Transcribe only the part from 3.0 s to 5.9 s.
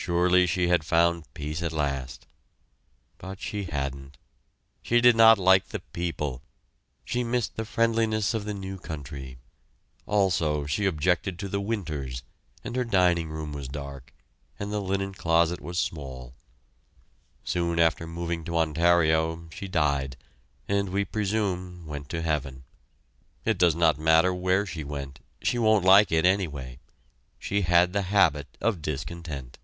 but she hadn't. She did not like the